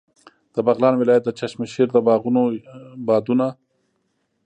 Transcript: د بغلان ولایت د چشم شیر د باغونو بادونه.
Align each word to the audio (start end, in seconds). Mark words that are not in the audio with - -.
د 0.53 0.55
بغلان 0.67 0.93
ولایت 0.97 1.23
د 1.25 1.29
چشم 1.39 1.59
شیر 1.73 1.87
د 1.93 1.97
باغونو 2.07 2.43
بادونه. 3.07 3.47